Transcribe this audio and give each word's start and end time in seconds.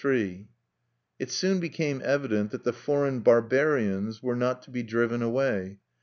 III 0.03 0.47
It 1.19 1.29
soon 1.29 1.59
became 1.59 2.01
evident 2.03 2.49
that 2.49 2.63
the 2.63 2.73
foreign 2.73 3.19
"barbarians" 3.19 4.19
were 4.23 4.35
not 4.35 4.63
to 4.63 4.71
be 4.71 4.81
driven 4.81 5.21
away. 5.21 5.77